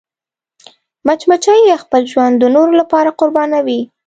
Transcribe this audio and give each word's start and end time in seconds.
مچمچۍ 1.05 1.61
خپل 1.83 2.01
ژوند 2.11 2.35
د 2.39 2.43
نورو 2.55 2.71
لپاره 2.81 3.15
قربانوي 3.19 3.81